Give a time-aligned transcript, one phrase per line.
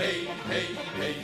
[0.00, 1.14] hey, hey, hey,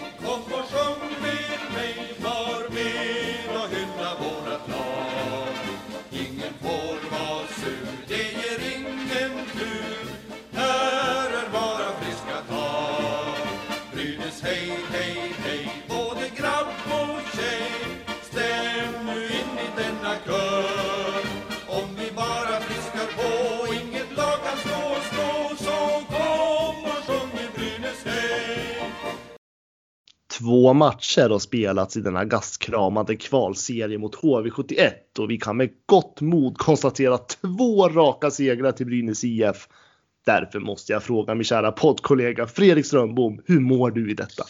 [30.66, 36.20] Två matcher har spelats i denna gastkramade kvalserie mot HV71 och vi kan med gott
[36.20, 39.68] mod konstatera två raka segrar till Brynäs IF.
[40.26, 44.44] Därför måste jag fråga min kära poddkollega Fredrik Strömbom, hur mår du i detta?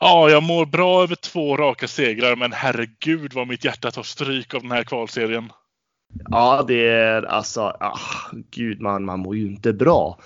[0.00, 4.54] Ja, jag mår bra över två raka segrar, men herregud vad mitt hjärta tar stryk
[4.54, 5.52] av den här kvalserien.
[6.30, 7.98] Ja, det är alltså, ah,
[8.50, 10.18] gud, man, man mår ju inte bra.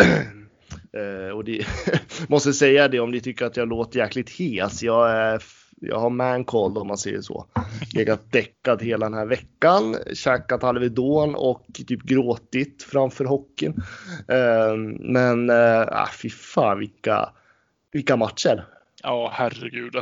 [0.96, 1.66] Eh, och det
[2.28, 4.82] måste säga det om ni tycker att jag låter jäkligt hes.
[4.82, 5.42] Jag, är,
[5.80, 7.46] jag har mancold om man säger så.
[7.94, 13.74] Legat däckad hela den här veckan, käkat Alvedon och typ gråtit framför hockeyn.
[14.28, 17.28] Eh, men äh, fy fan vilka,
[17.92, 18.64] vilka matcher.
[19.02, 19.96] Ja, herregud.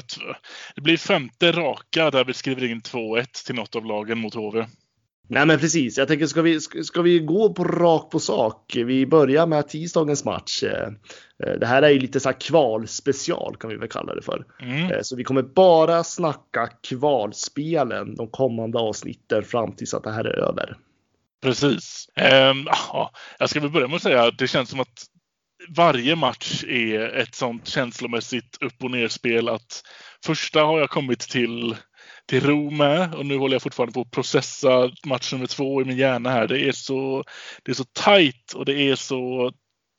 [0.75, 4.67] Det blir femte raka där vi skriver in 2-1 till något av lagen mot HV.
[5.29, 8.73] Nej men precis, jag tänker ska vi, ska vi gå på rakt på sak?
[8.77, 10.63] Vi börjar med tisdagens match.
[10.63, 10.89] Eh,
[11.61, 14.47] Det här är ju lite så här kvalspecial kan vi väl kalla det för.
[14.61, 14.91] Mm.
[14.91, 20.25] Eh, Så vi kommer bara snacka kvalspelen de kommande avsnitten fram tills att det här
[20.25, 20.77] är över.
[21.43, 22.09] Precis.
[22.67, 25.07] Ja, jag ska väl börja med att säga att det känns som att
[25.77, 29.83] varje match är ett sånt känslomässigt upp och nerspel att
[30.27, 31.77] första har jag kommit till
[32.27, 35.85] till ro med och nu håller jag fortfarande på att processa match nummer två i
[35.85, 36.49] min hjärna här.
[36.49, 37.25] Det är så,
[37.63, 39.53] det är så tajt och det är så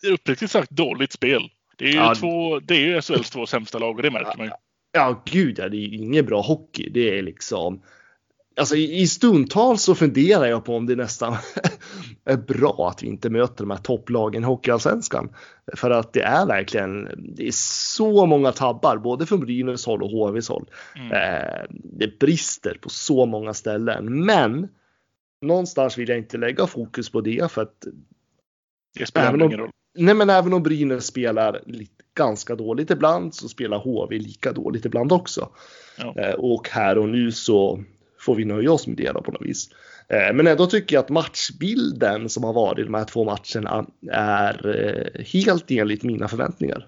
[0.07, 1.49] uppriktigt sagt dåligt spel.
[1.77, 2.15] Det är ju, Ja.
[2.15, 4.52] två, det är ju SHLs två sämsta lag och det märker man ju.
[4.91, 6.89] Ja, gud ja, det är ju ingen bra hockey.
[6.89, 7.81] Det är liksom.
[8.58, 11.36] Alltså i stundtals så funderar jag på om det nästan
[12.26, 15.30] är bra att vi inte möter de här topplagen i Hockeyallsvenskan.
[15.76, 17.52] För att det är verkligen, det är
[17.95, 20.70] så många tabbar, både från Brynäs håll och HVs håll.
[20.95, 21.11] Mm.
[21.11, 24.26] Eh, det brister på så många ställen.
[24.26, 24.67] Men
[25.42, 27.86] någonstans vill jag inte lägga fokus på det för att
[28.99, 29.70] Det spelar Även ändå om- ingen roll.
[29.98, 34.86] Nej, men även om Brynäs spelar lite, ganska dåligt ibland så spelar HV lika dåligt
[34.86, 35.49] ibland också.
[35.98, 36.15] Ja.
[36.20, 37.83] Eh, och här och nu så
[38.25, 39.69] får vi nöja oss med det då på något vis.
[40.09, 43.86] Eh, men ändå tycker jag att matchbilden som har varit i de här två matcherna
[44.11, 46.87] är eh, helt enligt mina förväntningar.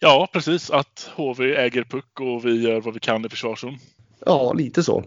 [0.00, 0.70] Ja, precis.
[0.70, 3.78] Att HV äger puck och vi gör vad vi kan i försvarszon.
[4.26, 5.04] Ja, lite så.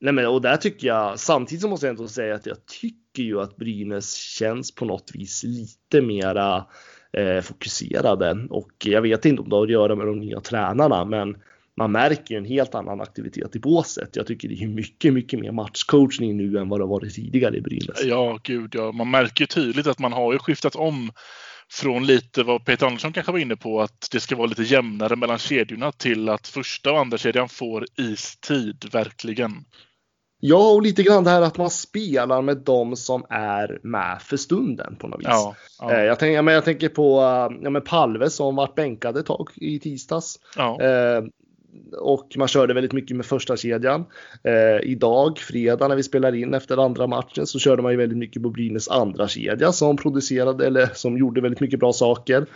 [0.00, 3.22] Nej, men, och där tycker jag, samtidigt så måste jag ändå säga att jag tycker
[3.22, 6.66] ju att Brynäs känns på något vis lite mera
[7.12, 8.46] eh, fokuserade.
[8.50, 11.36] Och jag vet inte om det har att göra med de nya tränarna, men
[11.76, 14.16] man märker ju en helt annan aktivitet i båset.
[14.16, 17.60] Jag tycker det är mycket, mycket mer matchcoachning nu än vad det varit tidigare i
[17.60, 18.04] Brynäs.
[18.04, 18.92] Ja, gud ja.
[18.92, 21.12] Man märker ju tydligt att man har ju skiftat om
[21.72, 25.16] från lite vad Peter Andersson kanske var inne på, att det ska vara lite jämnare
[25.16, 29.52] mellan kedjorna till att första och andra kedjan får istid, verkligen.
[30.40, 34.36] Ja, och lite grann det här att man spelar med de som är med för
[34.36, 35.26] stunden på något vis.
[35.28, 38.74] Ja, Eh, ja, Jag, tänker, men jag tänker på eh, ja, men Palve som vart
[38.74, 40.38] bänkad ett tag i tisdags.
[40.56, 40.78] ja.
[41.98, 44.04] Och man körde väldigt mycket med första kedjan.
[44.44, 48.18] Eh, idag, fredag när vi spelar in efter andra matchen så körde man ju väldigt
[48.18, 52.46] mycket på Brynäs andra kedja som producerade eller som gjorde väldigt mycket bra saker.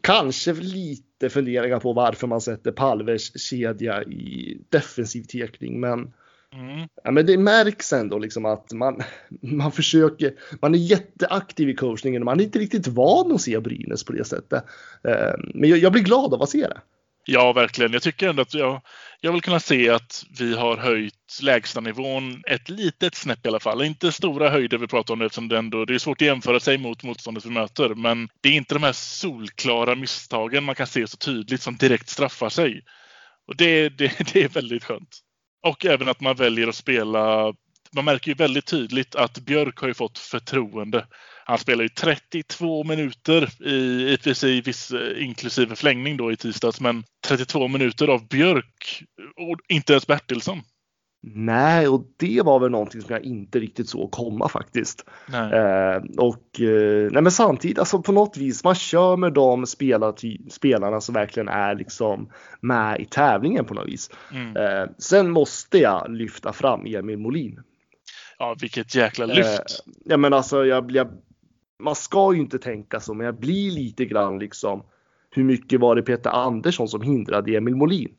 [0.00, 6.12] Kanske lite funderingar på varför man sätter Palvers kedja i defensiv tekning men
[6.52, 6.88] Mm.
[7.04, 9.02] Ja, men det märks ändå liksom att man,
[9.40, 13.60] man försöker, man är jätteaktiv i coachningen och man är inte riktigt van att se
[13.60, 14.64] Brynäs på det sättet.
[15.04, 16.80] Eh, Men jag, jag blir glad av att se det.
[17.24, 17.92] Ja, verkligen.
[17.92, 18.82] Jag tycker ändå att jag,
[19.20, 23.82] jag vill kunna se att vi har höjt lägstanivån ett litet snäpp i alla fall.
[23.82, 26.60] Inte stora höjder vi pratar om nu eftersom det, ändå, det är svårt att jämföra
[26.60, 27.94] sig mot motståndet vi möter.
[27.94, 32.08] Men det är inte de här solklara misstagen man kan se så tydligt som direkt
[32.08, 32.82] straffar sig.
[33.48, 35.18] Och det, det, det är väldigt skönt.
[35.66, 37.54] Och även att man väljer att spela.
[37.92, 41.06] Man märker ju väldigt tydligt att Björk har ju fått förtroende.
[41.50, 47.04] Han spelar ju 32 minuter i, i viss, eh, inklusive förlängning då i tisdags, men
[47.26, 49.02] 32 minuter av Björk
[49.36, 50.58] och inte ens Bertilsson.
[51.22, 55.04] Nej, och det var väl någonting som jag inte riktigt såg komma faktiskt.
[55.28, 55.52] Nej.
[55.52, 60.48] Eh, och eh, nej, men samtidigt, alltså på något vis, man kör med de spelarty-
[60.50, 62.30] spelarna som verkligen är liksom
[62.60, 64.10] med i tävlingen på något vis.
[64.32, 64.56] Mm.
[64.56, 67.62] Eh, sen måste jag lyfta fram Emil Molin.
[68.38, 69.60] Ja, vilket jäkla lyft.
[69.60, 71.10] Eh, ja, men alltså, jag, jag,
[71.80, 74.82] man ska ju inte tänka så, men jag blir lite grann liksom
[75.30, 78.14] hur mycket var det Peter Andersson som hindrade Emil Molin?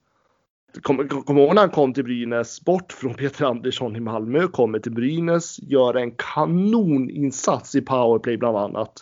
[0.82, 4.80] Kommer kom ihåg när han kom till Brynäs bort från Peter Andersson i Malmö, kommer
[4.80, 8.94] till Brynäs, gör en kanoninsats i powerplay bland annat.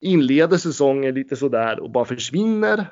[0.00, 2.86] Inleder säsongen lite sådär och bara försvinner.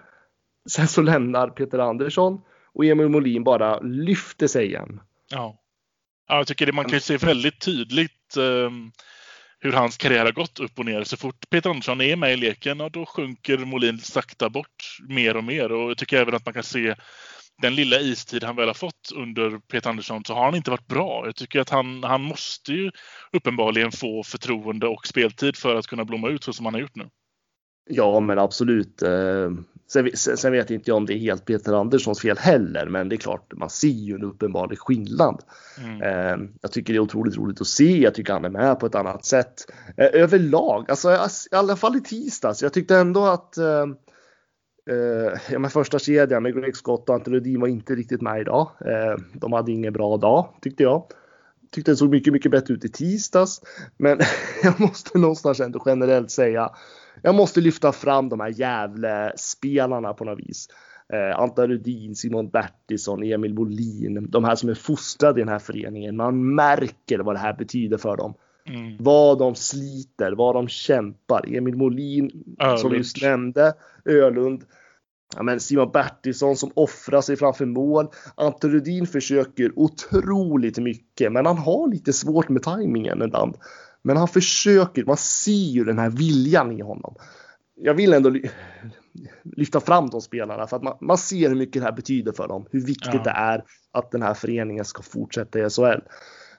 [0.69, 2.41] Sen så lämnar Peter Andersson
[2.73, 5.01] och Emil Molin bara lyfter sig igen.
[5.31, 5.59] Ja,
[6.29, 8.71] ja jag tycker det man kan se väldigt tydligt eh,
[9.61, 11.05] hur hans karriär har gått upp och ner.
[11.05, 15.37] Så fort Peter Andersson är med i leken, och då sjunker Molin sakta bort mer
[15.37, 15.73] och mer.
[15.73, 16.95] Och jag tycker även att man kan se
[17.63, 20.87] den lilla istid han väl har fått under Peter Andersson så har han inte varit
[20.87, 21.23] bra.
[21.27, 22.91] Jag tycker att han, han måste ju
[23.33, 26.97] uppenbarligen få förtroende och speltid för att kunna blomma ut så som han har gjort
[26.97, 27.09] nu.
[27.91, 29.03] Ja, men absolut.
[29.03, 29.51] Eh,
[29.93, 33.15] sen, sen, vet inte jag om det är helt Peter Anderssons fel heller, men det
[33.15, 35.43] är klart, man ser ju en uppenbar skillnad.
[35.79, 36.03] Mm.
[36.03, 37.99] Eh, jag tycker det är otroligt roligt att se.
[37.99, 39.55] Jag tycker han är med på ett annat sätt
[39.97, 41.13] eh, överlag, alltså
[41.53, 42.63] i alla fall i tisdags.
[42.63, 43.55] Jag tyckte ändå att
[45.51, 48.71] ja, men första kedjan med Greg Scott och Ante Rudin var inte riktigt med idag.
[49.33, 51.05] de hade ingen bra dag tyckte jag
[51.71, 53.61] tyckte det såg mycket, mycket bättre ut i tisdags.
[53.97, 54.19] Men
[54.63, 56.71] jag måste någonstans ändå generellt säga
[57.23, 60.69] jag måste lyfta fram de här Gävle-spelarna på något vis.
[61.13, 65.59] Eh, Anta Rudin, Simon Bertilsson, Emil Bolin, de här som är fostrade i den här
[65.59, 66.17] föreningen.
[66.17, 68.35] Man märker vad det här betyder för dem.
[68.67, 68.97] Mm.
[69.01, 71.55] Vad de sliter, vad de kämpar.
[71.57, 72.81] Emil Molin, Ölund.
[72.81, 73.73] som just nämnde,
[74.05, 74.65] Ölund.
[75.37, 78.09] Ja, men Simon Bertilsson som offrar sig framför mål.
[78.35, 83.57] Ante Rudin försöker otroligt mycket, men han har lite svårt med tajmingen ibland.
[84.03, 87.15] Men han försöker, man ser ju den här viljan i honom.
[87.77, 88.33] Jag vill ändå
[89.43, 92.49] lyfta fram de spelarna för att man, man ser hur mycket det här betyder för
[92.49, 92.67] dem.
[92.71, 93.23] Hur viktigt ja.
[93.23, 96.01] det är att den här föreningen ska fortsätta i SHL.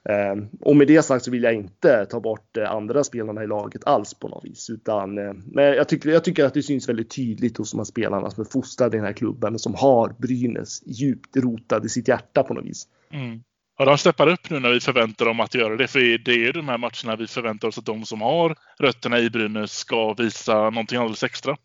[0.04, 3.46] Um, och med det sagt så vill jag inte ta bort uh, andra spelarna i
[3.46, 4.70] laget alls på något vis.
[4.70, 7.84] Utan, uh, men jag tycker, jag tycker att det syns väldigt tydligt hos de här
[7.84, 11.88] spelarna som är fostrade i den här klubben och som har Brynäs djupt rotad i
[11.88, 12.88] sitt hjärta på något vis.
[13.12, 13.42] Mm.
[13.82, 15.88] Ja, de steppar upp nu när vi förväntar dem att göra det.
[15.88, 19.18] För det är ju de här matcherna vi förväntar oss att de som har rötterna
[19.18, 21.56] i Brynäs ska visa någonting alldeles extra.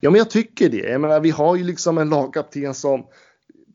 [0.00, 0.76] Ja, men jag tycker det.
[0.76, 3.06] Jag menar, vi har ju liksom en lagkapten som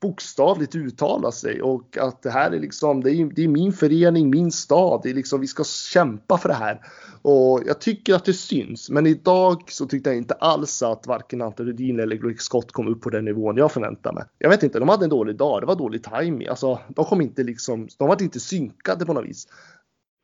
[0.02, 4.30] bokstavligt uttala sig och att det här är liksom, det är, det är min förening,
[4.30, 6.82] min stad, det är liksom, vi ska kämpa för det här.
[7.22, 11.42] Och jag tycker att det syns, men idag så tyckte jag inte alls att varken
[11.42, 14.24] Ante Rudin eller Greg Scott kom upp på den nivån jag förväntade mig.
[14.38, 16.48] Jag vet inte, de hade en dålig dag, det var dålig timing.
[16.48, 19.48] Alltså, de kom inte liksom, de var inte synkade på något vis.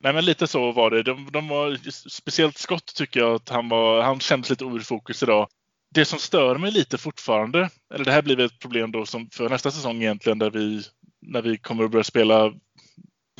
[0.00, 1.02] Nej men lite så var det.
[1.02, 5.22] De, de var, speciellt Scott tycker jag att han var, han kändes lite ur fokus
[5.22, 5.48] idag
[5.94, 9.48] det som stör mig lite fortfarande, eller det här blir ett problem då som för
[9.48, 10.82] nästa säsong egentligen där vi,
[11.26, 12.52] när vi kommer att börja spela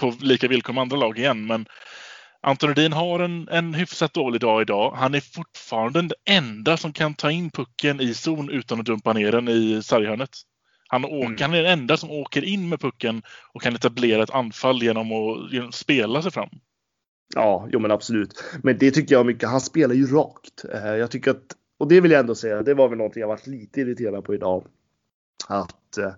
[0.00, 1.46] på lika villkor med andra lag igen.
[1.46, 1.66] Men
[2.40, 4.93] Anton Rudin har en, en hyfsat dålig dag idag.
[4.96, 9.12] Han är fortfarande den enda som kan ta in pucken i zon utan att dumpa
[9.12, 10.31] ner den i sarghörnet.
[10.88, 11.40] Han, åker, mm.
[11.40, 13.22] han är den enda som åker in med pucken
[13.52, 16.49] och kan etablera ett anfall genom att, genom att spela sig fram.
[17.34, 18.44] Ja, jo men absolut.
[18.62, 19.49] Men det tycker jag mycket.
[19.49, 20.64] Han spelar ju rakt.
[20.72, 23.28] Eh, jag tycker att och det vill jag ändå säga, det var väl någonting jag
[23.28, 24.67] varit lite irriterad på idag.
[25.49, 26.12] Att eh,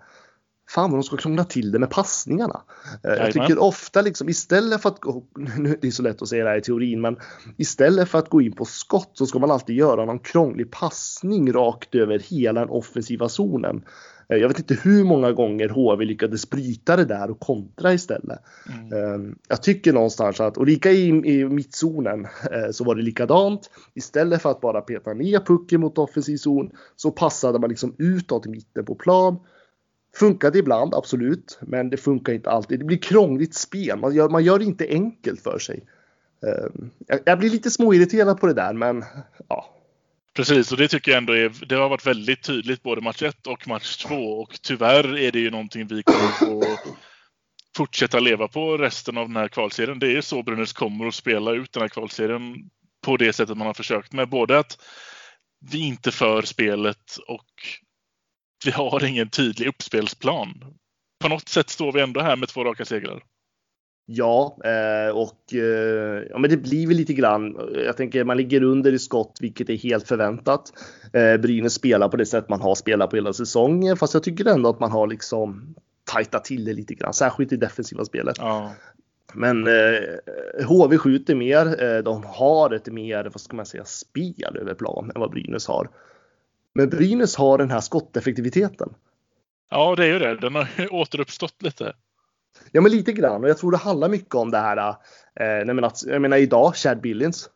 [0.68, 2.62] fan vad de ska krångla till det med passningarna.
[3.04, 5.24] Eh, jag tycker ofta liksom istället för att gå,
[5.58, 7.16] nu är det så lätt att säga det här i teorin, men
[7.56, 11.52] istället för att gå in på skott så ska man alltid göra någon krånglig passning
[11.52, 13.84] rakt över hela den offensiva zonen.
[14.28, 18.38] Eh, jag vet inte hur många gånger HV lyckades bryta det där och kontra istället.
[18.68, 19.14] Mm.
[19.14, 23.70] Ehm, jag tycker någonstans att, och lika i, i mittzonen eh, så var det likadant.
[23.94, 28.46] Istället för att bara peta ner pucken mot offensiv zon så passade man liksom utåt
[28.46, 29.36] i mitten på plan.
[30.18, 32.78] Funkade ibland, absolut, men det funkar inte alltid.
[32.78, 33.98] Det blir krångligt spel.
[33.98, 35.84] Man gör, man gör det inte enkelt för sig.
[36.46, 36.90] Ehm,
[37.24, 39.04] jag blir lite småirriterad på det där, men
[39.48, 39.74] ja,
[40.34, 43.46] Precis, och det tycker jag ändå är, det har varit väldigt tydligt både match 1
[43.46, 46.64] och match 2 och tyvärr är det ju någonting vi kommer få
[47.76, 49.98] fortsätta leva på resten av den här kvalserien.
[49.98, 52.70] Det är så Brynäs kommer att spela ut den här kvalserien
[53.04, 54.28] på det sättet man har försökt med.
[54.28, 54.78] Både att
[55.70, 57.50] vi inte för spelet och
[58.64, 60.64] vi har ingen tydlig uppspelsplan.
[61.20, 63.22] På något sätt står vi ändå här med två raka segrar.
[64.10, 67.56] Ja, eh, och eh, ja, men det blir väl lite grann.
[67.74, 70.72] Jag tänker man ligger under i skott, vilket är helt förväntat.
[71.12, 74.44] Eh, Brynäs spelar på det sätt man har spelat på hela säsongen, fast jag tycker
[74.44, 75.74] ändå att man har liksom
[76.04, 78.36] tajtat till det lite grann, särskilt i defensiva spelet.
[78.38, 78.72] Ja.
[79.34, 82.02] Men eh, HV skjuter mer.
[82.02, 85.90] De har ett mer, vad ska man säga, spel över plan än vad Brynäs har.
[86.78, 88.94] Men Brynäs har den här skotteffektiviteten.
[89.70, 90.36] Ja, det är ju det.
[90.36, 91.92] Den har återuppstått lite.
[92.72, 93.44] Ja, men lite grann.
[93.44, 94.76] Och jag tror det handlar mycket om det här.
[94.78, 94.94] Eh,
[95.34, 97.50] nej, men att, jag menar idag, Chad Billings.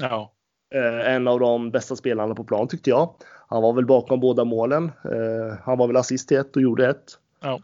[0.00, 0.32] Ja.
[0.74, 3.14] Eh, en av de bästa spelarna på plan tyckte jag.
[3.48, 4.84] Han var väl bakom båda målen.
[4.84, 7.18] Eh, han var väl assist till ett och gjorde ett.
[7.40, 7.60] Ja.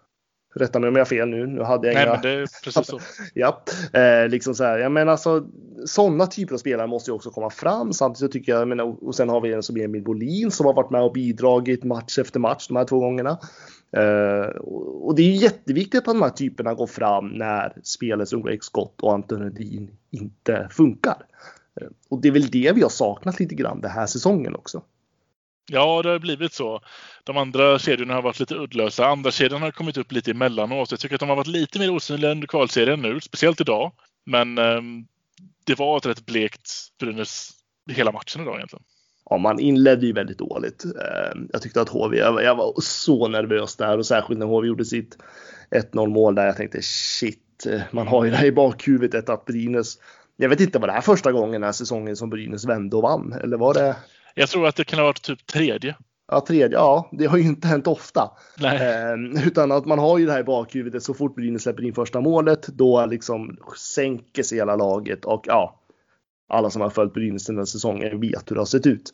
[0.55, 1.47] Rätta mig om jag har fel nu.
[1.47, 2.13] Nu hade jag Nej, inga...
[2.13, 2.99] men det är precis så.
[3.35, 4.79] ja, eh, liksom så här.
[4.79, 5.47] Jag menar alltså
[5.87, 7.93] sådana typer av spelare måste ju också komma fram.
[7.93, 10.75] Samtidigt så tycker jag, menar, och sen har vi en som Emil Bolin som har
[10.75, 13.39] varit med och bidragit match efter match de här två gångerna.
[13.97, 14.57] Eh,
[15.01, 19.13] och det är jätteviktigt att de här typerna går fram när spelets Ulrik Skott och
[19.13, 21.27] Anton Rudin inte funkar.
[21.81, 24.83] Eh, och det är väl det vi har saknat lite grann den här säsongen också.
[25.73, 26.81] Ja, det har blivit så.
[27.25, 29.07] De andra kedjorna har varit lite uddlösa.
[29.07, 30.91] Andra kedjan har kommit upp lite emellanåt.
[30.91, 33.93] Jag tycker att de har varit lite mer osynliga under kvalserien nu, speciellt idag.
[34.27, 34.81] Men eh,
[35.65, 37.51] det var ett rätt blekt Brynäs
[37.91, 38.83] hela matchen idag egentligen.
[39.31, 40.85] Ja, man inledde ju väldigt dåligt.
[40.85, 44.85] Ehm, jag tyckte att HV, jag var så nervös där och särskilt när HV gjorde
[44.85, 45.17] sitt
[45.71, 46.47] 1-0 mål där.
[46.47, 49.99] Jag tänkte shit, eh, man har ju det här i bakhuvudet att Brynäs
[50.37, 53.03] jag vet inte, var det här första gången den här säsongen som Brynäs vände och
[53.03, 53.33] vann?
[53.33, 53.97] Eller var det?
[54.35, 55.97] Jag tror att det kan ha varit typ tredje.
[56.29, 56.79] Ja, tredje.
[56.79, 58.31] Ja, det har ju inte hänt ofta.
[58.59, 58.77] Nej.
[58.77, 61.95] Eh, utan att man har ju det här i bakhuvudet så fort Brynäs släpper in
[61.95, 65.81] första målet, då liksom sänker sig hela laget och ja,
[66.49, 69.13] alla som har följt Brynäs den här säsongen vet hur det har sett ut.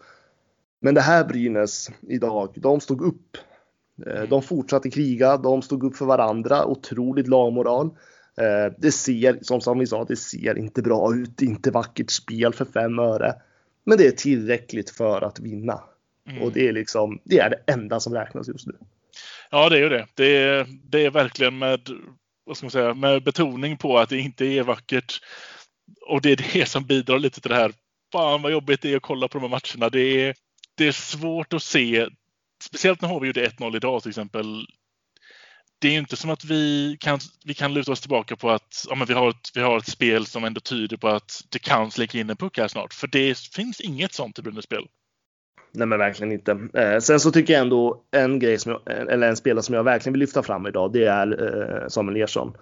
[0.80, 3.36] Men det här Brynäs idag, de stod upp.
[4.06, 7.86] Eh, de fortsatte kriga, de stod upp för varandra, otroligt lagmoral.
[8.36, 12.52] Eh, det ser, som, som vi sa, det ser inte bra ut, inte vackert spel
[12.52, 13.34] för fem öre.
[13.86, 15.80] Men det är tillräckligt för att vinna.
[16.28, 16.42] Mm.
[16.42, 18.74] Och det är liksom, det är det enda som räknas just nu.
[19.50, 20.06] Ja, det är ju det.
[20.14, 21.90] Det är, det är verkligen med,
[22.44, 25.20] vad ska man säga, med betoning på att det inte är vackert.
[26.06, 27.72] Och det är det som bidrar lite till det här.
[28.12, 29.90] Fan vad jobbigt det är att kolla på de här matcherna.
[29.90, 30.34] Det är,
[30.74, 32.08] det är svårt att se,
[32.62, 34.66] speciellt när HV gjorde 1-0 idag till exempel.
[35.78, 38.94] Det är inte som att vi kan, vi kan luta oss tillbaka på att ja,
[38.94, 41.90] men vi, har ett, vi har ett spel som ändå tyder på att det kan
[41.90, 42.94] släcka in en puck här snart.
[42.94, 44.86] För det finns inget sånt i Brynäs spel.
[45.72, 46.68] Nej men verkligen inte.
[46.74, 49.84] Eh, sen så tycker jag ändå en grej som jag, eller en spelare som jag
[49.84, 51.44] verkligen vill lyfta fram idag, det är
[51.82, 52.56] eh, Samuel Ersson.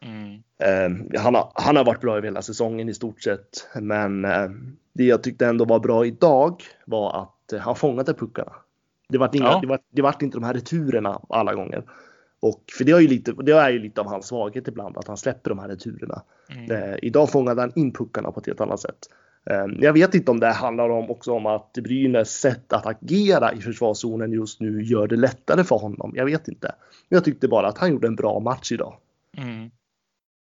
[0.00, 0.42] Mm.
[0.62, 4.48] Eh, han, har, han har varit bra över hela säsongen i stort sett, men eh,
[4.92, 8.52] det jag tyckte ändå var bra idag var att han fångade puckarna.
[9.08, 9.58] Det vart, inga, ja.
[9.62, 11.82] det, var, det vart inte de här returerna alla gånger.
[12.40, 15.08] Och för det, är ju lite, det är ju lite av hans svaghet ibland, att
[15.08, 16.22] han släpper de här returerna.
[16.50, 16.70] Mm.
[16.70, 18.98] Eh, idag fångade han in puckarna på ett helt annat sätt.
[19.50, 23.52] Ehm, jag vet inte om det handlar om också om att Brynäs sätt att agera
[23.52, 26.12] i försvarszonen just nu gör det lättare för honom.
[26.16, 26.74] Jag vet inte.
[27.08, 28.96] Men jag tyckte bara att han gjorde en bra match idag.
[29.36, 29.70] Mm.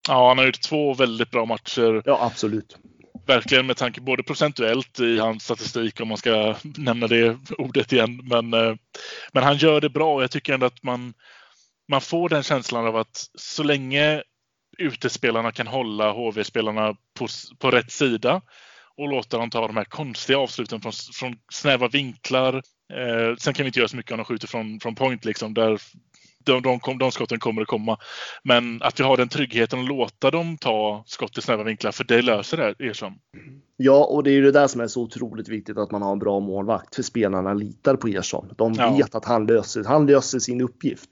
[0.08, 2.02] Ja, han har gjort två väldigt bra matcher.
[2.06, 2.78] Ja, absolut.
[3.26, 8.22] Verkligen med tanke både procentuellt i hans statistik om man ska nämna det ordet igen.
[8.24, 8.76] Men, eh,
[9.32, 11.14] men han gör det bra och jag tycker ändå att man,
[11.88, 14.24] man får den känslan av att så länge
[14.78, 17.28] utespelarna kan hålla HV-spelarna på,
[17.60, 18.42] på rätt sida
[18.98, 22.54] och låter han ta de här konstiga avsluten från, från snäva vinklar.
[22.94, 25.54] Eh, sen kan vi inte göra så mycket om de skjuter från, från point liksom.
[25.54, 25.82] Där
[26.46, 27.98] de, de, de, de skotten kommer att komma.
[28.44, 32.04] Men att vi har den tryggheten att låta dem ta skott i snäva vinklar, för
[32.04, 33.14] det löser det Ersson.
[33.78, 36.12] Ja, och det är ju det där som är så otroligt viktigt att man har
[36.12, 36.96] en bra målvakt.
[36.96, 38.54] För spelarna litar på Ersson.
[38.58, 39.06] De vet ja.
[39.12, 41.10] att han löser, han löser sin uppgift.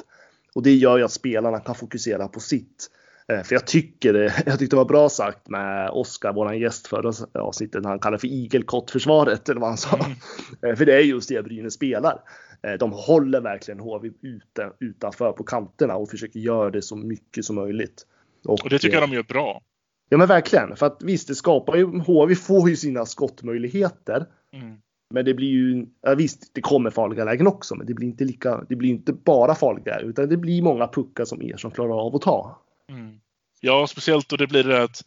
[0.56, 2.90] Och det gör ju att spelarna kan fokusera på sitt.
[3.28, 4.14] Eh, för jag tycker
[4.46, 8.28] jag tyckte det var bra sagt med Oskar, våran gäst förra avsnittet, han kallar för
[8.28, 9.96] igelkottförsvaret eller vad han sa.
[9.96, 10.12] Mm.
[10.64, 12.20] Eh, för det är just det Brynäs spelar.
[12.64, 17.46] Eh, de håller verkligen HV ute, utanför på kanterna och försöker göra det så mycket
[17.46, 18.06] som möjligt.
[18.46, 19.62] Och, och det tycker jag de gör bra.
[20.10, 24.26] Ja men verkligen, för att visst det skapar ju, HV får ju sina skottmöjligheter.
[24.54, 24.78] Mm.
[25.12, 28.24] Men det blir ju, ja, visst det kommer farliga lägen också, men det blir inte
[28.24, 32.08] lika, det blir inte bara farliga utan det blir många puckar som er som klarar
[32.08, 32.62] av att ta.
[32.90, 33.20] Mm.
[33.62, 35.02] Ja, speciellt då det blir det att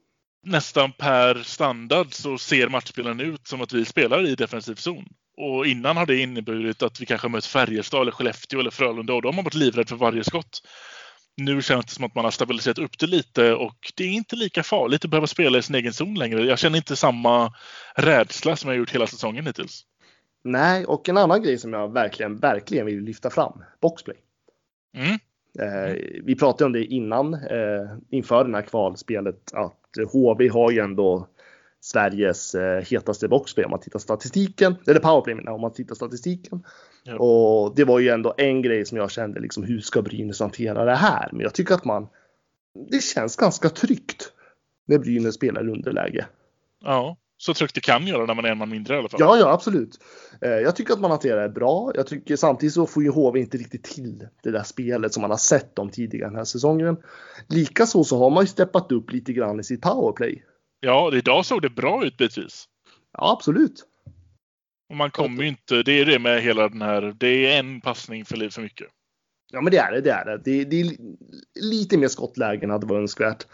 [0.47, 5.05] nästan per standard så ser matchspelen ut som att vi spelar i defensiv zon.
[5.37, 9.23] Och innan har det inneburit att vi kanske mött Färjestad eller Skellefteå eller Frölunda och
[9.23, 10.63] då har man varit livrädd för varje skott.
[11.37, 14.37] Nu känns det som att man har stabiliserat upp det lite och det är inte
[14.37, 16.45] lika farligt att behöva spela i sin egen zon längre.
[16.45, 17.53] Jag känner inte samma
[17.95, 19.85] rädsla som jag gjort hela säsongen hittills.
[20.45, 23.63] Nej, och en annan grej som jag verkligen, verkligen vill lyfta fram.
[23.81, 24.17] Boxplay.
[24.97, 25.19] Mm.
[25.59, 29.81] Eh, vi pratade om det innan, eh, inför det här kvalspelet, att
[30.13, 31.29] HV har ju ändå
[31.81, 36.65] Sveriges eh, hetaste boxplay om man tittar statistiken, eller powerplay om man tittar statistiken.
[37.05, 37.17] Ja.
[37.19, 40.85] Och det var ju ändå en grej som jag kände liksom, hur ska Brynäs hantera
[40.85, 41.29] det här?
[41.33, 42.09] Men jag tycker att man,
[42.91, 44.33] det känns ganska tryggt
[44.87, 46.27] när Brynäs spelar underläge.
[46.81, 49.21] Ja, så tryggt det kan göra när man är en man mindre i alla fall.
[49.21, 49.99] Ja, ja, absolut.
[50.41, 51.93] Eh, jag tycker att man hanterar det bra.
[51.95, 55.31] Jag tycker samtidigt så får ju HV inte riktigt till det där spelet som man
[55.31, 56.97] har sett dem tidigare den här säsongen.
[57.49, 60.45] Likaså så har man ju steppat upp lite grann i sitt powerplay.
[60.81, 62.65] Ja, idag såg det bra ut bitvis.
[63.13, 63.85] Ja, absolut.
[64.91, 67.81] Och man kommer ju inte, det är det med hela den här, det är en
[67.81, 68.87] passning för, för mycket.
[69.53, 70.41] Ja men det är det, det är det.
[70.45, 70.97] Det, det är
[71.61, 73.47] lite mer skottlägen hade varit önskvärt.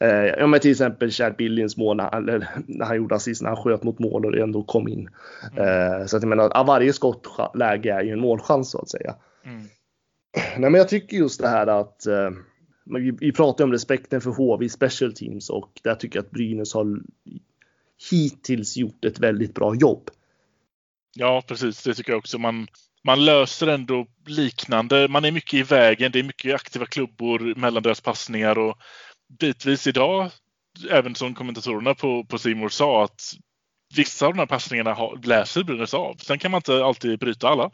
[0.00, 3.48] Eh, ja men till exempel Chad Billings mål när, eller, när han gjorde assist när
[3.48, 5.08] han sköt mot mål och det ändå kom in.
[5.56, 6.00] Mm.
[6.00, 9.14] Eh, så att jag menar, varje skottläge är ju en målchans så att säga.
[9.44, 9.62] Mm.
[10.58, 12.30] Nej men jag tycker just det här att eh,
[12.84, 16.74] vi, vi pratar om respekten för HV special teams och där tycker jag att Brynäs
[16.74, 17.00] har
[18.10, 20.10] hittills gjort ett väldigt bra jobb.
[21.14, 21.82] Ja, precis.
[21.82, 22.38] Det tycker jag också.
[22.38, 22.66] Man,
[23.04, 25.08] man löser ändå liknande.
[25.08, 26.12] Man är mycket i vägen.
[26.12, 28.78] Det är mycket aktiva klubbor mellan deras passningar och
[29.38, 30.30] bitvis idag,
[30.90, 33.20] även som kommentatorerna på, på Simor sa, att
[33.96, 36.14] vissa av de här passningarna har, läser Brynäs av.
[36.14, 37.70] Sen kan man inte alltid bryta alla.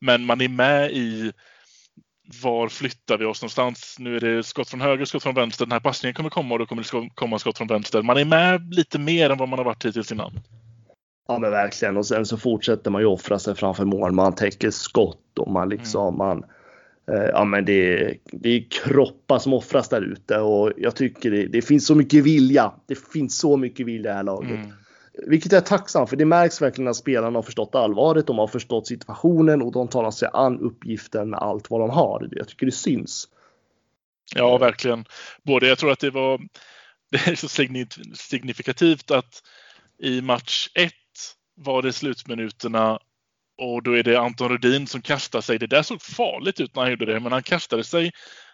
[0.00, 1.32] Men man är med i
[2.42, 3.96] var flyttar vi oss någonstans?
[3.98, 5.66] Nu är det skott från höger, skott från vänster.
[5.66, 8.02] Den här passningen kommer komma och då kommer det komma skott från vänster.
[8.02, 10.40] Man är med lite mer än vad man har varit hittills innan.
[11.28, 14.12] Ja men verkligen och sen så fortsätter man ju offra sig framför mål.
[14.12, 16.18] Man täcker skott och man liksom mm.
[16.18, 16.44] man
[17.06, 21.46] Ja men det är, det är kroppar som offras där ute och jag tycker det,
[21.46, 22.72] det, finns så mycket vilja.
[22.86, 24.50] Det finns så mycket vilja i det här laget.
[24.50, 24.72] Mm.
[25.26, 26.16] Vilket jag är tacksam för.
[26.16, 28.26] Det märks verkligen att spelarna har förstått allvaret.
[28.26, 32.28] De har förstått situationen och de tar sig an uppgiften med allt vad de har.
[32.30, 33.28] Jag tycker det syns.
[34.34, 35.04] Ja, verkligen.
[35.42, 36.38] Både jag tror att det var
[37.10, 37.48] det är så
[38.14, 39.42] signifikativt att
[39.98, 40.92] i match 1
[41.54, 42.98] var det slutminuterna
[43.60, 45.58] och då är det Anton Rudin som kastar sig.
[45.58, 48.12] Det där såg farligt ut när han gjorde det, men han kastade sig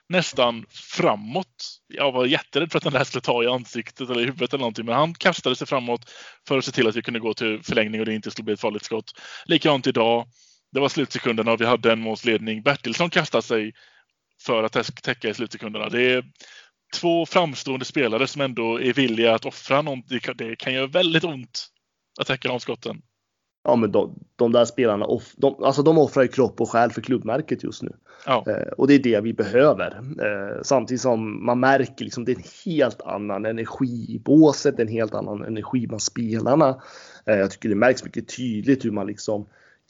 [0.08, 1.80] nästan framåt.
[1.86, 4.60] Jag var jätterädd för att den där skulle ta i ansiktet eller i huvudet eller
[4.60, 6.10] någonting, men han kastade sig framåt
[6.48, 8.54] för att se till att vi kunde gå till förlängning och det inte skulle bli
[8.54, 9.12] ett farligt skott.
[9.44, 10.28] Likadant idag.
[10.72, 12.62] Det var slutsekunderna och vi hade en målsledning.
[12.62, 13.72] Bertilsson kastade sig
[14.42, 15.88] för att täcka i slutsekunderna.
[15.88, 16.24] Det är
[16.94, 20.20] två framstående spelare som ändå är villiga att offra någonting.
[20.34, 21.66] Det kan göra väldigt ont
[22.20, 23.02] att täcka de skotten
[23.66, 26.90] ja, men de, de där spelarna, off, de, alltså de offrar ju kropp och själ
[26.90, 27.92] för klubbmärket just nu.
[28.26, 28.44] Ja.
[28.46, 29.96] Eh, och det är det vi behöver.
[29.96, 34.88] Eh, samtidigt som man märker liksom det är en helt annan energi i båset, en
[34.88, 36.80] helt annan energi bland spelarna.
[37.26, 39.46] Eh, jag tycker det märks mycket tydligt hur man liksom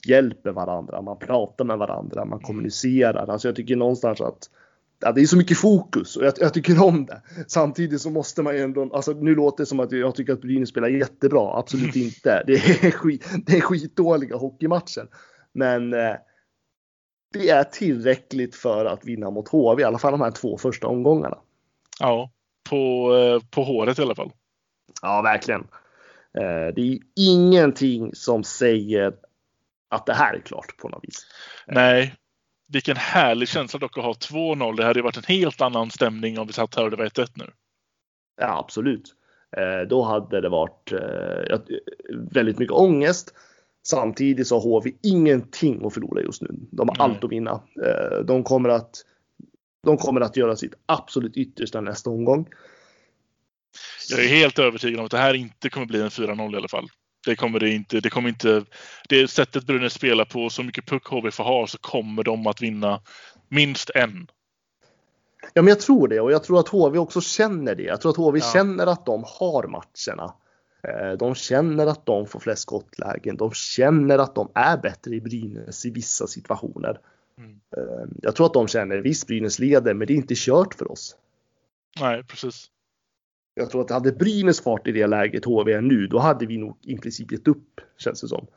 [0.07, 3.27] hjälper varandra, man pratar med varandra, man kommunicerar.
[3.27, 4.49] Alltså jag tycker någonstans att
[4.99, 7.21] ja, det är så mycket fokus och jag, jag, tycker om det.
[7.47, 10.41] Samtidigt så måste man ju ändå, alltså nu låter det som att jag tycker att
[10.41, 12.43] Brynäs spelar jättebra, absolut inte.
[12.47, 15.07] Det är, skit, det är skitdåliga hockeymatcher.
[15.53, 16.15] Men eh,
[17.33, 20.87] det är tillräckligt för att vinna mot HV, i alla fall de här två första
[20.87, 21.37] omgångarna.
[21.99, 22.31] Ja,
[22.69, 24.31] på, eh, på håret i alla fall.
[25.01, 25.61] Ja, verkligen.
[26.37, 29.13] Eh, det är ingenting som säger
[29.89, 31.25] att det här är klart på något vis.
[31.67, 32.15] Nej,
[32.67, 34.77] vilken härlig känsla dock att ha 2-0.
[34.77, 37.27] Det hade varit en helt annan stämning om vi satt här och det var 1-1
[37.33, 37.51] nu.
[38.41, 39.15] Ja, absolut.
[39.57, 41.59] Eh, då hade det varit eh,
[42.31, 43.33] väldigt mycket ångest.
[43.87, 46.49] Samtidigt så har HV ingenting att förlora just nu.
[46.71, 47.05] De har Nej.
[47.05, 47.61] allt att vinna.
[47.85, 48.91] Eh, de kommer att
[49.83, 52.47] de kommer att göra sitt absolut yttersta nästa omgång.
[54.09, 56.67] Jag är helt övertygad om att det här inte kommer bli en 4-0 i alla
[56.67, 56.87] fall.
[57.27, 57.99] Det kommer det inte.
[57.99, 58.65] Det kommer inte.
[59.09, 62.61] Det sättet Brynäs spelar på, så mycket puck HV får ha, så kommer de att
[62.61, 63.01] vinna
[63.49, 64.27] minst en.
[65.53, 67.83] Ja, men jag tror det och jag tror att HV också känner det.
[67.83, 68.51] Jag tror att HV ja.
[68.53, 70.33] känner att de har matcherna.
[70.83, 73.37] Eh, de känner att de får flest skottlägen.
[73.37, 76.99] De känner att de är bättre i Brynäs i vissa situationer.
[77.37, 77.59] Mm.
[77.77, 80.91] Eh, jag tror att de känner visst Brynäs leder, men det är inte kört för
[80.91, 81.15] oss.
[81.99, 82.71] Nej, precis.
[83.57, 86.57] Jag tror att hade Brynäs fart i det läget HV är nu, då hade vi
[86.57, 88.47] nog i princip gett upp, känns det som.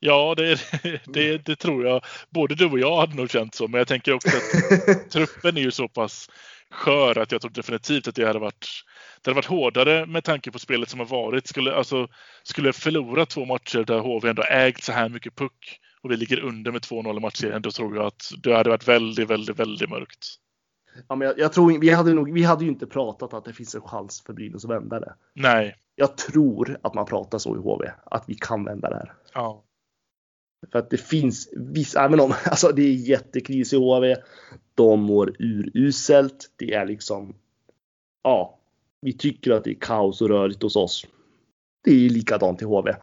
[0.00, 0.60] Ja, det,
[1.06, 2.02] det, det, tror jag.
[2.30, 5.60] Både du och jag hade nog känt så, men jag tänker också att truppen är
[5.60, 6.30] ju så pass
[6.70, 8.68] skör att jag tror definitivt att det hade varit
[9.22, 11.46] det hade varit hårdare med tanke på spelet som har varit.
[11.46, 12.08] Skulle, alltså,
[12.42, 16.40] skulle förlora två matcher där HV ändå ägt så här mycket puck och vi ligger
[16.40, 19.90] under med 2-0 i matchserien, då tror jag att det hade varit väldigt, väldigt, väldigt
[19.90, 20.38] mörkt.
[21.08, 23.52] Ja, men jag, jag, tror vi hade nog, vi hade ju inte pratat att det
[23.52, 25.14] finns en chans för Brynäs att vända det.
[25.34, 25.76] Nej.
[25.94, 29.12] Jag tror att man pratar så i HV, att vi kan vända det här.
[29.34, 29.64] Ja.
[30.72, 34.16] För att det finns vissa, även om alltså det är jättekris i HV.
[34.74, 36.50] De mår uruselt.
[36.56, 37.34] Det är liksom,
[38.22, 38.58] ja,
[39.00, 41.06] vi tycker att det är kaos och rörigt hos oss.
[41.84, 42.94] Det är likadant i HV.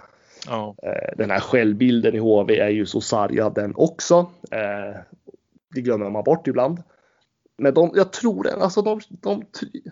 [0.48, 0.76] Ja.
[0.84, 4.32] Eh, den här självbilden i HV är ju så sargad den också.
[4.52, 5.00] Eh,
[5.74, 6.84] det glömmer man bort ibland.
[7.58, 9.46] Men de, jag tror det, alltså, de, de,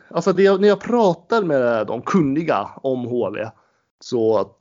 [0.09, 3.51] alltså det, när jag pratar med de kunniga om HV
[3.99, 4.51] så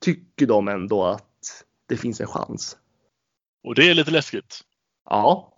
[0.00, 2.76] tycker de ändå att det finns en chans.
[3.64, 4.60] Och det är lite läskigt.
[5.10, 5.50] Ja.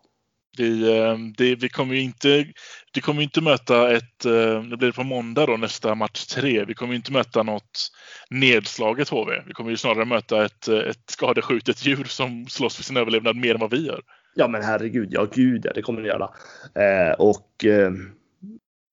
[0.58, 2.46] Vi, eh, det, vi kommer ju inte,
[2.92, 6.64] det kommer inte möta ett, eh, det blir på måndag då nästa match tre.
[6.64, 7.90] Vi kommer inte möta något
[8.30, 9.42] nedslaget HV.
[9.46, 13.54] Vi kommer ju snarare möta ett, ett skadeskjutet djur som slåss för sin överlevnad mer
[13.54, 14.02] än vad vi gör.
[14.38, 16.30] Ja men herregud, ja gud ja, det kommer ni göra.
[16.74, 17.92] Eh, och eh,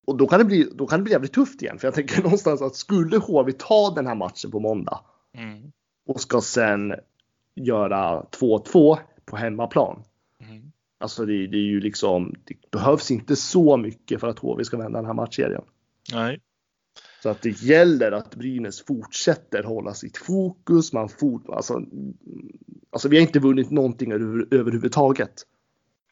[0.05, 1.79] och då kan, det bli, då kan det bli jävligt tufft igen.
[1.79, 4.99] För jag tänker någonstans att skulle HV ta den här matchen på måndag
[5.37, 5.71] mm.
[6.07, 6.93] och ska sen
[7.55, 10.03] göra 2-2 på hemmaplan.
[10.39, 10.71] Mm.
[10.99, 14.77] Alltså det, det, är ju liksom, det behövs inte så mycket för att HV ska
[14.77, 15.63] vända den här matchserien.
[16.13, 16.39] Nej.
[17.23, 20.93] Så att det gäller att Brynäs fortsätter hålla sitt fokus.
[20.93, 21.81] Man fort, alltså,
[22.91, 25.33] alltså vi har inte vunnit någonting över, överhuvudtaget.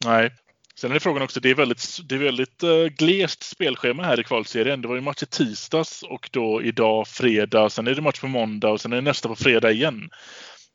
[0.04, 0.30] Nej.
[0.74, 4.20] Sen är det frågan också, det är väldigt, det är väldigt uh, glest spelschema här
[4.20, 4.82] i kvalserien.
[4.82, 7.70] Det var ju match i tisdags och då idag fredag.
[7.70, 10.10] Sen är det match på måndag och sen är det nästa på fredag igen.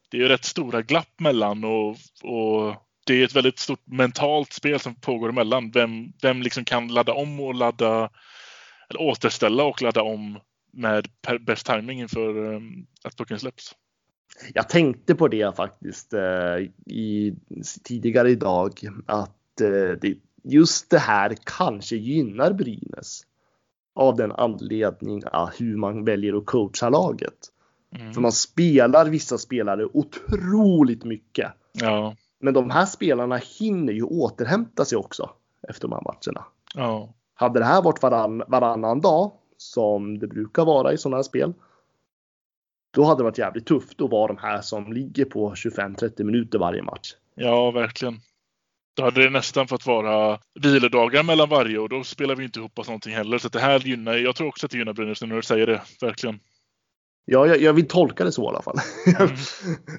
[0.09, 1.89] Det är ju rätt stora glapp mellan och,
[2.23, 5.71] och det är ett väldigt stort mentalt spel som pågår emellan.
[5.71, 8.09] Vem, vem liksom kan ladda om och ladda
[8.89, 10.39] eller återställa och ladda om
[10.71, 11.07] med
[11.41, 13.75] bäst timing inför um, att pucken släpps.
[14.53, 17.35] Jag tänkte på det faktiskt eh, i,
[17.83, 23.21] tidigare idag att eh, det, just det här kanske gynnar Brynäs
[23.95, 25.23] av den anledning
[25.57, 27.51] hur man väljer att coacha laget.
[27.95, 28.13] Mm.
[28.13, 31.51] För man spelar vissa spelare otroligt mycket.
[31.73, 32.15] Ja.
[32.39, 35.29] Men de här spelarna hinner ju återhämta sig också
[35.67, 36.45] efter de här matcherna.
[36.75, 37.13] Ja.
[37.39, 41.53] Hade det här varit varann, varannan dag som det brukar vara i sådana här spel.
[42.93, 46.59] Då hade det varit jävligt tufft att vara de här som ligger på 25-30 minuter
[46.59, 47.13] varje match.
[47.35, 48.19] Ja, verkligen.
[48.95, 52.79] Då hade det nästan fått vara vilodagar mellan varje och då spelar vi inte ihop
[52.79, 53.37] oss någonting heller.
[53.37, 55.81] Så det här gynnar, jag tror också att det gynnar Brynäs när du säger det,
[56.01, 56.39] verkligen.
[57.29, 58.79] Ja, jag, jag, vill tolka det så i alla fall.
[59.05, 59.23] Mm.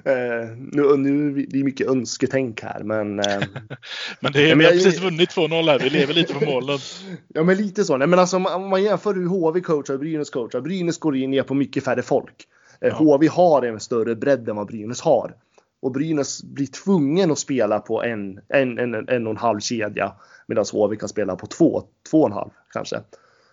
[0.05, 3.19] eh, nu, nu, det är mycket önsketänk här, men...
[3.19, 3.25] Eh,
[4.19, 6.45] men det är, men jag, vi har precis vunnit 2-0 här, vi lever lite på
[6.51, 6.79] målen.
[7.27, 7.97] ja, men lite så.
[7.97, 10.61] Nej, men alltså, om man jämför hur HV coachar och Brynäs coachar.
[10.61, 12.47] Brynäs går in ner på mycket färre folk.
[12.81, 12.95] Eh, ja.
[12.95, 15.35] HV har en större bredd än vad Brynäs har.
[15.81, 20.11] Och Brynäs blir tvungen att spela på en, en, en, en och en halv kedja.
[20.47, 23.01] Medan HV kan spela på två, två och en halv kanske.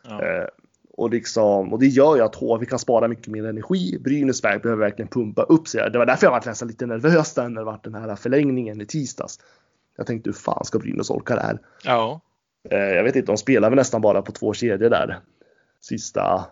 [0.09, 0.49] Ja.
[0.97, 3.99] Och, liksom, och det gör ju att HV kan spara mycket mer energi.
[4.01, 5.91] Brynäs behöver verkligen pumpa upp sig.
[5.91, 8.81] Det var därför jag var nästan lite nervös där när det var den här förlängningen
[8.81, 9.41] i tisdags.
[9.97, 11.59] Jag tänkte hur fan ska Brynäs orka det här?
[11.85, 12.21] Ja.
[12.71, 15.21] Eh, jag vet inte, de spelar väl nästan bara på två kedjor där.
[15.81, 16.45] Sista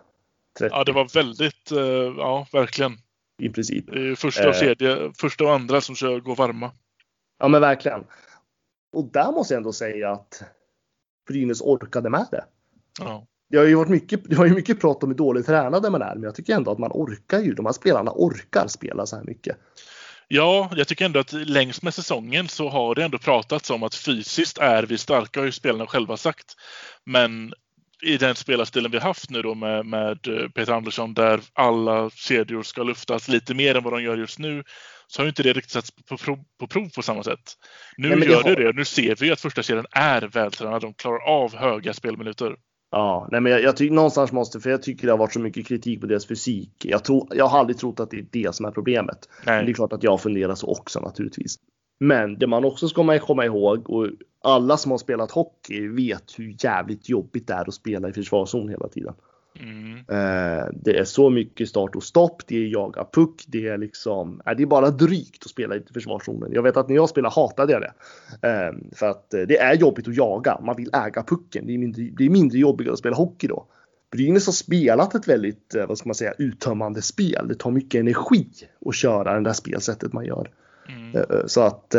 [0.59, 0.75] 30.
[0.75, 1.79] Ja, det var väldigt, eh,
[2.17, 2.91] ja verkligen.
[3.37, 3.85] I princip.
[4.17, 5.11] Första och, eh.
[5.17, 6.71] första och andra som kör, går varma.
[7.39, 8.03] Ja, men verkligen.
[8.91, 10.43] Och där måste jag ändå säga att
[11.27, 12.45] Brynäs orkade med det.
[12.99, 15.89] Ja det har ju varit mycket, det har ju mycket prat om hur dåligt tränade
[15.89, 17.53] man är, men jag tycker ändå att man orkar ju.
[17.53, 19.57] De här spelarna orkar spela så här mycket.
[20.27, 23.95] Ja, jag tycker ändå att längs med säsongen så har det ändå pratats om att
[23.95, 26.55] fysiskt är vi starka, har ju spelarna själva sagt.
[27.05, 27.53] Men
[28.03, 30.21] i den spelarstilen vi haft nu då med, med
[30.55, 34.63] Peter Andersson där alla kedjor ska luftas lite mer än vad de gör just nu
[35.07, 37.53] så har ju inte det riktigt satts på prov på, prov på samma sätt.
[37.97, 38.55] Nu Nej, gör det, har...
[38.55, 38.73] det.
[38.73, 40.81] Nu ser vi att första kedjan är vältränad.
[40.81, 42.55] De klarar av höga spelminuter.
[42.95, 45.39] Ja, nej men jag, jag tycker någonstans måste, för jag tycker det har varit så
[45.39, 46.71] mycket kritik på deras fysik.
[46.85, 49.29] Jag, tror, jag har aldrig trott att det är det som är problemet.
[49.45, 49.55] Nej.
[49.55, 51.55] Men det är klart att jag funderar så också naturligtvis.
[51.99, 54.07] Men det man också ska komma ihåg och
[54.43, 58.69] alla som har spelat hockey vet hur jävligt jobbigt det är att spela i försvarszon
[58.69, 59.13] hela tiden.
[59.59, 59.97] Mm.
[59.97, 64.41] Eh, det är så mycket start och stopp, det är jaga puck, det är liksom,
[64.57, 66.49] det är bara drygt att spela i försvarszonen.
[66.53, 67.93] Jag vet att när jag spelade hatade jag det.
[68.47, 71.67] Eh, för att eh, det är jobbigt att jaga, man vill äga pucken.
[71.67, 73.65] Det är mindre, det är mindre jobbigt att spela hockey då.
[74.11, 77.47] Brynäs har spelat ett väldigt, vad ska man säga, uttömmande spel.
[77.47, 78.47] Det tar mycket energi
[78.85, 80.51] att köra det där spelsättet man gör.
[80.89, 81.25] Mm.
[81.47, 81.93] Så att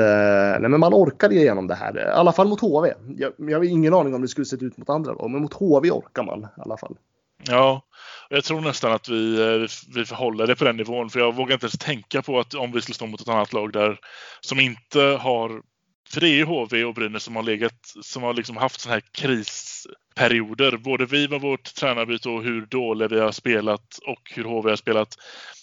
[0.61, 2.93] nej, men man orkar igenom det här, i alla fall mot HV.
[3.17, 5.55] Jag, jag har ingen aning om det skulle sett ut mot andra då, men mot
[5.55, 6.97] HV orkar man i alla fall.
[7.45, 7.83] Ja,
[8.29, 11.11] jag tror nästan att vi, eh, vi håller det på den nivån.
[11.11, 13.53] För jag vågar inte ens tänka på att om vi skulle stå mot ett annat
[13.53, 13.99] lag där
[14.41, 15.63] som inte har
[16.09, 18.95] för det är ju HV och Brynäs som har legat, som har liksom haft sådana
[18.95, 20.77] här krisperioder.
[20.77, 24.77] Både vi med vårt tränarbyte och hur dåliga vi har spelat och hur HV har
[24.77, 25.15] spelat.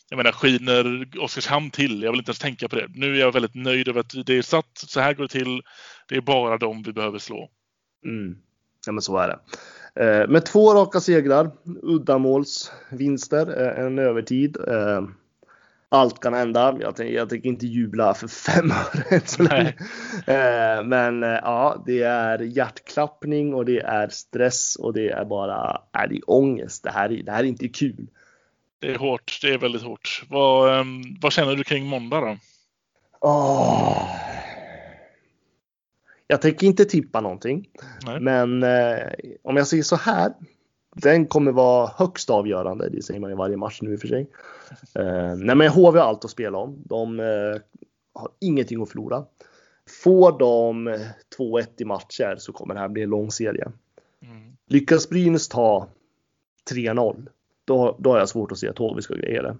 [0.09, 2.03] Jag menar, skiner Oskarshamn till?
[2.03, 2.87] Jag vill inte ens tänka på det.
[2.89, 4.77] Nu är jag väldigt nöjd över att det är satt.
[4.77, 5.61] Så här går det till.
[6.07, 7.49] Det är bara dem vi behöver slå.
[8.05, 8.37] Mm.
[8.85, 9.39] Ja, men så är det.
[9.99, 11.51] Eh, med två raka segrar,
[11.81, 14.57] uddamålsvinster, eh, en övertid.
[14.67, 15.03] Eh,
[15.89, 16.77] allt kan hända.
[16.79, 18.71] Jag, tänker, jag tänker inte jubla för fem
[19.11, 19.73] öre så länge.
[20.83, 26.15] Men ja, det är hjärtklappning och det är stress och det är bara är det
[26.15, 26.83] är ångest.
[26.83, 28.07] Det här, det här är inte kul.
[28.79, 29.39] Det är hårt.
[29.41, 30.23] Det är väldigt hårt.
[30.29, 32.37] Vad, ehm, vad känner du kring måndag då?
[33.21, 34.32] Oh.
[36.27, 37.69] Jag tänker inte tippa någonting.
[38.05, 38.19] Nej.
[38.19, 40.33] Men eh, om jag säger så här.
[40.95, 42.89] Den kommer vara högst avgörande.
[42.89, 44.29] Det säger man i varje match nu i och för sig.
[44.95, 46.83] Eh, nej, men HV har allt att spela om.
[46.85, 47.61] De eh,
[48.13, 49.25] har ingenting att förlora.
[50.03, 50.89] Får de
[51.37, 53.71] 2-1 i matcher så kommer det här bli en lång serie.
[54.21, 54.55] Mm.
[54.67, 55.87] Lyckas Brynäs ta
[56.71, 57.27] 3-0,
[57.65, 59.57] då, då har jag svårt att se att HV ska greja det.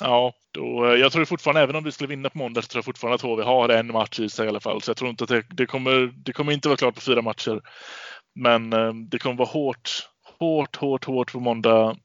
[0.00, 2.84] Ja, då, jag tror fortfarande, även om vi skulle vinna på måndag, så tror jag
[2.84, 4.82] fortfarande att HV har en match i sig i alla fall.
[4.82, 7.22] Så jag tror inte att det, det kommer, det kommer inte vara klart på fyra
[7.22, 7.60] matcher.
[8.34, 9.90] Men eh, det kommer vara hårt,
[10.38, 11.96] hårt, hårt, hårt på måndag.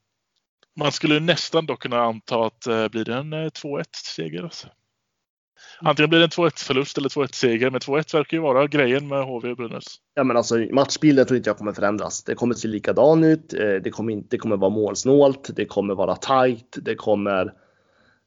[0.79, 4.43] Man skulle nästan då kunna anta att eh, blir det en eh, 2-1 seger.
[4.43, 4.67] Alltså.
[5.79, 9.07] Antingen blir det en 2-1 förlust eller 2-1 seger, men 2-1 verkar ju vara grejen
[9.07, 9.85] med HV och Brynäs.
[10.13, 12.23] Ja, men alltså matchbilden tror inte jag kommer förändras.
[12.23, 13.53] Det kommer se likadan ut.
[13.53, 15.49] Eh, det kommer inte det kommer vara målsnålt.
[15.55, 16.77] Det kommer vara tight.
[16.81, 17.53] Det kommer.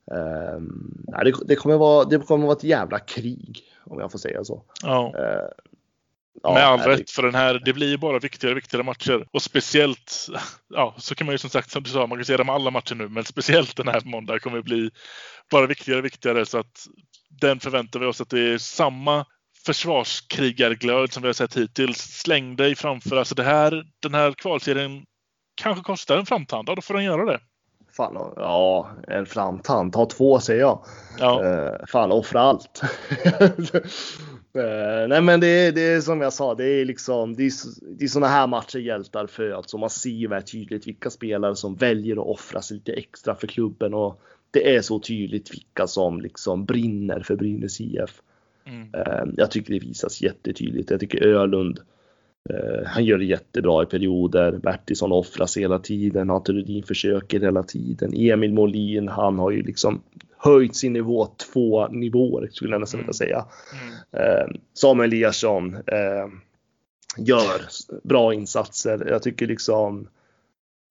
[0.06, 2.04] Um, nej, det, det, kommer vara.
[2.04, 4.62] Det kommer vara ett jävla krig om jag får säga så.
[4.82, 5.12] Ja.
[5.18, 5.48] Uh,
[6.42, 9.26] ja med all rätt, för den här, det blir bara viktigare och viktigare matcher.
[9.32, 10.28] Och speciellt,
[10.74, 12.54] ja, så kan man ju som sagt, som du sa, man kan säga det med
[12.54, 14.90] alla matcher nu, men speciellt den här måndag kommer bli
[15.50, 16.46] bara viktigare och viktigare.
[16.46, 16.86] Så att
[17.40, 19.26] den förväntar vi oss att det är samma
[19.66, 21.98] försvarskrigarglöd som vi har sett hittills.
[21.98, 23.16] Släng dig framför.
[23.16, 25.04] Alltså det här, den här kvalserien
[25.54, 26.68] kanske kostar en framtand.
[26.68, 27.40] Ja, då får den göra det.
[27.96, 29.92] Fan, ja, en framtand.
[29.92, 30.84] Ta två säger jag.
[31.18, 31.42] Ja.
[31.44, 32.82] Uh, fan, offra allt.
[33.42, 33.80] uh,
[35.08, 37.52] nej, men det, det är som jag sa, det är liksom, det är,
[37.98, 41.56] det är sådana här matcher hjältar föds och man ser ju väldigt tydligt vilka spelare
[41.56, 45.86] som väljer att offra sig lite extra för klubben och det är så tydligt vilka
[45.86, 48.22] som liksom brinner för Brynäs IF.
[48.64, 48.94] Mm.
[48.94, 50.90] Uh, jag tycker det visas jättetydligt.
[50.90, 51.80] Jag tycker Ölund
[52.86, 54.52] han gör det jättebra i perioder.
[54.52, 56.30] Bertilsson offras hela tiden.
[56.30, 58.12] Ante Rudin försöker hela tiden.
[58.14, 60.02] Emil Molin, han har ju liksom
[60.38, 63.44] höjt sin nivå två nivåer skulle jag nästan vilja säga.
[63.72, 64.26] Mm.
[64.26, 66.28] Uh, Samuel Eliasson uh,
[67.16, 67.60] gör
[68.02, 69.06] bra insatser.
[69.08, 70.08] Jag tycker liksom,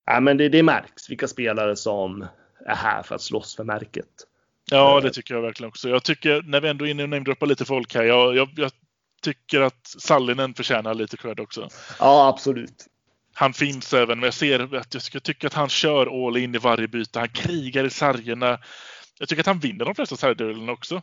[0.06, 2.26] ja men det, det märks vilka spelare som
[2.66, 4.08] är här för att slåss för märket.
[4.72, 5.89] Ja, det tycker jag verkligen också.
[5.89, 8.72] Jag tycker, när vi ändå är inne och namedroppar lite folk här, jag, jag, jag
[9.24, 11.70] tycker att Sallinen förtjänar lite cred också.
[12.00, 12.88] Ja, absolut.
[13.34, 16.58] Han finns även, men jag ser att jag tycker att han kör all in i
[16.58, 17.20] varje byte.
[17.20, 18.60] Han krigar i sargerna.
[19.20, 20.96] Jag tycker att han vinner de flesta sargduellerna också.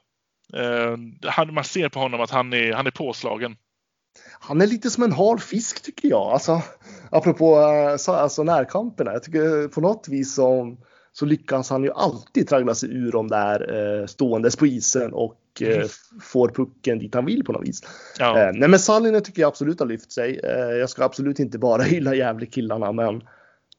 [0.56, 3.56] Uh, han, man ser på honom att han är, han är påslagen.
[4.40, 6.32] Han är lite som en hal fisk tycker jag.
[6.32, 6.62] Alltså,
[7.10, 7.56] apropå
[8.08, 9.12] alltså, närkamperna.
[9.12, 10.78] Jag tycker på något vis som
[11.12, 15.34] så lyckas han ju alltid traggla sig ur dem där eh, ståendes på isen och
[15.62, 15.86] eh,
[16.22, 17.82] får pucken dit han vill på något vis.
[18.18, 18.38] Ja.
[18.38, 20.40] Eh, nej men Sallinen tycker jag absolut har lyft sig.
[20.44, 23.14] Eh, jag ska absolut inte bara hylla Gävle-killarna men,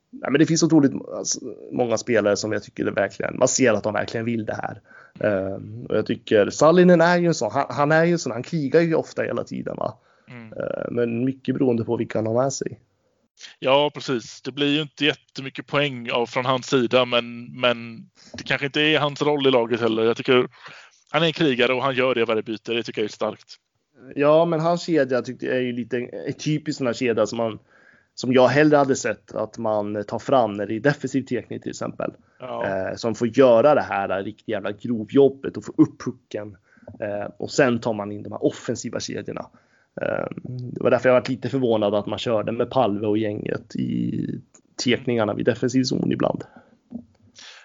[0.10, 1.40] nej, men det finns otroligt alltså,
[1.72, 4.82] många spelare som jag tycker det verkligen, man ser att de verkligen vill det här.
[5.20, 8.32] Eh, och jag tycker Sallinen är ju en sån, han, han är ju en sån,
[8.32, 9.98] han krigar ju ofta hela tiden va.
[10.30, 10.54] Mm.
[10.92, 12.80] Men mycket beroende på vilka han har med sig.
[13.60, 14.42] Ja, precis.
[14.42, 18.82] Det blir ju inte jättemycket poäng av, från hans sida, men, men det kanske inte
[18.82, 20.04] är hans roll i laget heller.
[20.04, 20.48] Jag tycker
[21.12, 22.74] han är en krigare och han gör det varje byte.
[22.74, 23.56] Det tycker jag är starkt.
[24.16, 27.38] Ja, men hans kedja tyckte jag är ju lite är typiskt sån här kedja som
[27.38, 27.60] man
[28.16, 31.70] som jag hellre hade sett att man tar fram när det är defensiv teknik till
[31.70, 32.12] exempel.
[32.40, 32.66] Ja.
[32.68, 36.58] Eh, som får göra det här riktigt jävla grovjobbet och få upp pucken.
[37.00, 39.46] Eh, och sen tar man in de här offensiva kedjorna.
[40.02, 43.76] Eh, det var därför jag var lite förvånad att man körde med Palve och gänget
[43.76, 44.26] i
[44.86, 46.44] tekningarna vid defensiv zon ibland.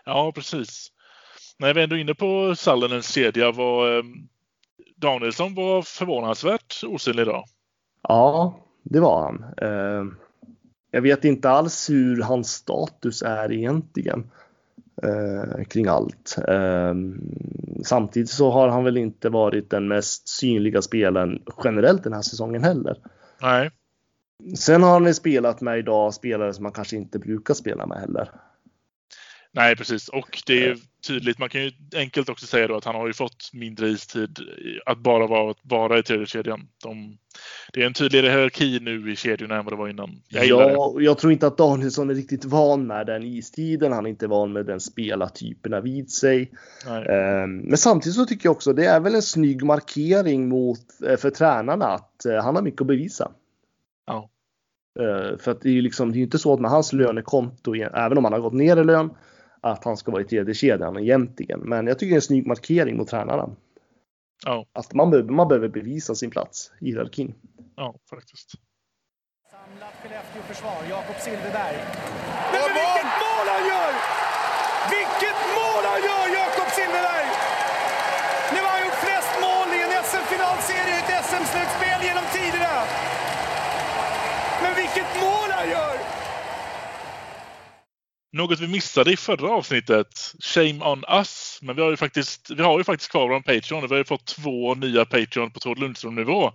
[0.05, 0.93] Ja, precis.
[1.59, 4.05] När vi är ändå inne på Sallinens kedja var eh,
[4.97, 7.45] Danielsson var förvånansvärt osynlig idag.
[8.09, 9.45] Ja, det var han.
[9.57, 10.13] Eh,
[10.91, 14.31] jag vet inte alls hur hans status är egentligen
[15.03, 16.37] eh, kring allt.
[16.49, 16.95] Eh,
[17.85, 22.65] samtidigt så har han väl inte varit den mest synliga spelaren generellt den här säsongen
[22.65, 22.97] heller.
[23.43, 23.71] Nej.
[24.57, 28.31] Sen har han spelat med idag spelare som man kanske inte brukar spela med heller.
[29.57, 30.09] Nej, precis.
[30.09, 31.39] Och det är tydligt.
[31.39, 34.39] Man kan ju enkelt också säga då att han har ju fått mindre istid
[34.87, 36.69] att bara vara, vara i tredje kedjan.
[36.85, 37.19] De,
[37.73, 40.23] det är en tydligare hierarki nu i kedjorna än vad det var innan.
[40.29, 41.05] Jag ja, det.
[41.05, 43.93] jag tror inte att Danielsson är riktigt van med den istiden.
[43.93, 46.51] Han är inte van med den spelartyperna vid sig.
[46.87, 47.47] Nej.
[47.47, 50.81] Men samtidigt så tycker jag också det är väl en snygg markering mot
[51.19, 53.33] för tränarna att han har mycket att bevisa.
[54.07, 54.31] Ja.
[55.39, 58.19] För att det är ju liksom, det är inte så att med hans lönekonto, även
[58.19, 59.11] om han har gått ner i lön,
[59.73, 61.61] att han ska vara i tredje kedjan egentligen.
[61.61, 63.51] Men jag tycker det är en snygg markering mot tränarna.
[64.45, 64.67] Ja.
[64.73, 67.35] Att man behöver, man behöver bevisa sin plats i hierarkin.
[67.77, 68.49] Ja, faktiskt.
[69.51, 71.77] Samlat Skellefteå-försvar, Jakob Silfverberg.
[72.53, 73.93] Men, men vilket mål han gör!
[74.97, 77.29] Vilket mål han gör, Jakob Silfverberg!
[78.53, 82.27] Nu har han gjort flest mål i en SM-finalserie i ett SM-slutspel genom
[88.37, 91.59] Något vi missade i förra avsnittet, shame on us.
[91.63, 93.99] Men vi har ju faktiskt, vi har ju faktiskt kvar vår Patreon och vi har
[93.99, 96.53] ju fått två nya Patreon på Tord Lundström-nivå.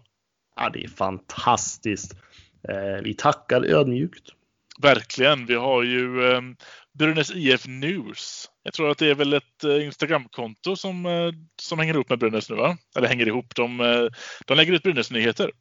[0.56, 2.14] Ja, det är fantastiskt.
[2.70, 4.30] Eh, vi tackar ödmjukt.
[4.82, 5.46] Verkligen.
[5.46, 6.42] Vi har ju eh,
[7.00, 8.50] Brynäs IF News.
[8.64, 12.20] Jag tror att det är väl ett eh, Instagramkonto som, eh, som hänger ihop med
[12.20, 12.78] Brynäs nu, va?
[12.96, 13.56] Eller hänger ihop.
[13.56, 14.06] De, eh,
[14.46, 15.52] de lägger ut Brynäs-nyheter.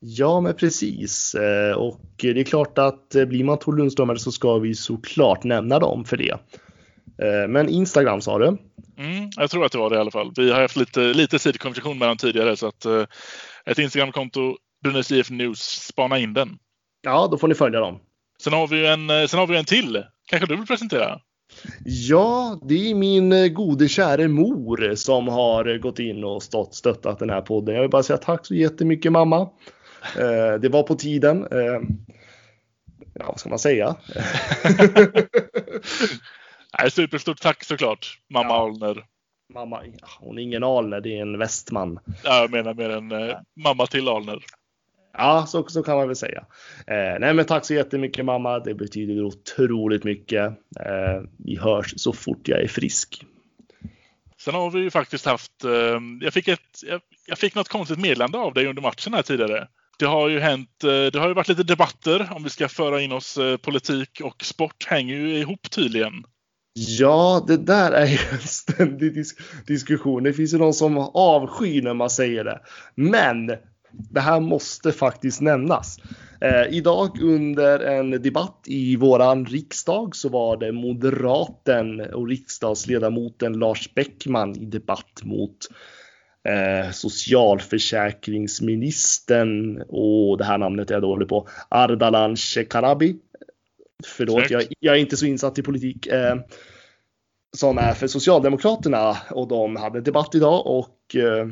[0.00, 1.34] Ja, men precis.
[1.34, 5.44] Eh, och det är klart att eh, blir man Tord Lundströmare så ska vi såklart
[5.44, 6.30] nämna dem för det.
[7.22, 8.46] Eh, men Instagram sa du?
[8.46, 10.32] Mm, jag tror att det var det i alla fall.
[10.36, 12.86] Vi har haft lite, lite sidkonversation med dem tidigare så att
[13.66, 16.58] ett Instagramkonto, Brynäs IF News, spana in den.
[17.02, 18.00] Ja, då får ni följa dem.
[18.42, 20.04] Sen har vi en, sen har vi en till.
[20.26, 21.20] Kanske du vill presentera?
[21.84, 27.30] Ja, det är min gode käre mor som har gått in och stått, stöttat den
[27.30, 27.74] här podden.
[27.74, 29.48] Jag vill bara säga tack så jättemycket mamma.
[30.16, 31.46] Eh, det var på tiden.
[31.50, 31.80] Eh,
[33.14, 33.96] ja, vad ska man säga?
[36.78, 38.62] Nej, superstort tack såklart, mamma ja.
[38.62, 39.04] Alner.
[39.54, 39.82] Mamma,
[40.20, 41.98] hon är ingen Alner, det är en västman.
[42.24, 44.44] Ja, jag menar mer en eh, mamma till Alner.
[45.12, 46.44] Ja, så, så kan man väl säga.
[46.86, 48.58] Eh, nej, men tack så jättemycket mamma.
[48.58, 50.46] Det betyder otroligt mycket.
[50.80, 53.24] Eh, vi hörs så fort jag är frisk.
[54.40, 57.98] Sen har vi ju faktiskt haft, eh, jag, fick ett, jag, jag, fick något konstigt
[57.98, 59.68] meddelande av dig under matchen här tidigare.
[59.98, 63.02] Det har ju hänt, eh, det har ju varit lite debatter om vi ska föra
[63.02, 66.12] in oss eh, politik och sport hänger ju ihop tydligen.
[66.72, 70.22] Ja, det där är ju en ständig disk diskussion.
[70.22, 72.60] Det finns ju någon som avskyr när man säger det.
[72.94, 73.46] Men
[73.92, 75.98] det här måste faktiskt nämnas.
[76.40, 83.94] Eh, idag under en debatt i våran riksdag så var det moderaten och riksdagsledamoten Lars
[83.94, 85.68] Bäckman i debatt mot
[86.48, 93.16] eh, socialförsäkringsministern och det här namnet är jag dålig på, Ardalan Shekarabi.
[94.06, 96.06] Förlåt, jag, jag, är inte så insatt i politik.
[96.06, 96.36] Eh,
[97.56, 101.46] som är för Socialdemokraterna och de hade debatt idag och eh,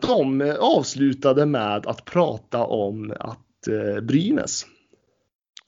[0.00, 4.66] de avslutade med att prata om att eh, Brynäs.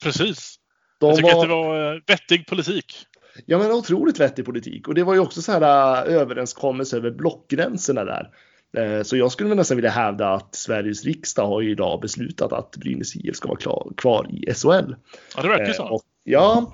[0.02, 0.56] Precis.
[1.00, 1.42] De jag tycker var...
[1.42, 3.06] att det var eh, vettig politik.
[3.46, 4.88] Ja, men otroligt vettig politik.
[4.88, 8.30] Och det var ju också så här äh, överenskommelse över blockgränserna där.
[8.76, 12.76] Äh, så jag skulle nästan vilja hävda att Sveriges riksdag har ju idag beslutat att
[12.76, 14.94] Brynäs IF ska vara klar, kvar i SHL.
[15.36, 15.82] Ja, det verkar så.
[15.82, 16.72] Äh, och, ja,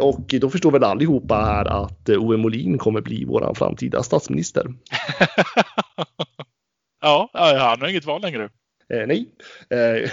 [0.00, 4.66] och då förstår väl allihopa här att Ove Molin kommer bli vår framtida statsminister.
[7.00, 8.50] ja, han har inget val längre.
[8.90, 9.28] Eh, nej.
[9.70, 10.10] Eh,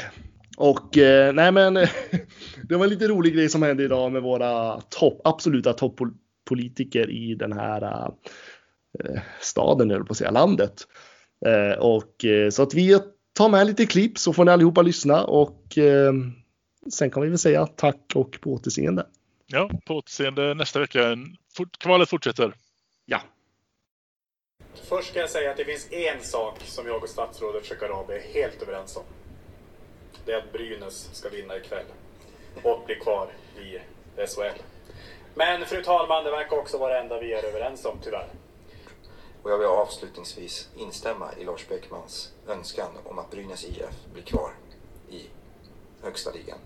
[0.57, 1.73] och eh, nej men
[2.63, 7.35] det var en lite rolig grej som hände idag med våra topp, absoluta toppolitiker i
[7.35, 8.11] den här
[8.99, 10.73] eh, staden, eller på att säga, landet.
[11.45, 12.99] Eh, och eh, så att vi
[13.33, 16.13] tar med lite klipp så får ni allihopa lyssna och eh,
[16.91, 19.07] sen kan vi väl säga tack och på återseende.
[19.47, 21.17] Ja, på återseende nästa vecka.
[21.57, 22.53] Fort, kvalet fortsätter.
[23.05, 23.21] Ja.
[24.89, 28.33] Först ska jag säga att det finns en sak som jag och statsrådet Shekarabi är
[28.33, 29.03] helt överens om
[30.27, 31.85] det är att Brynäs ska vinna ikväll
[32.63, 33.79] och bli kvar i
[34.27, 34.61] SHL.
[35.35, 38.27] Men fru talman, det verkar också vara det enda vi är överens om tyvärr.
[39.43, 44.51] Och jag vill avslutningsvis instämma i Lars Bäckmans önskan om att Brynäs IF blir kvar
[45.09, 45.21] i
[46.01, 46.59] högsta ligan.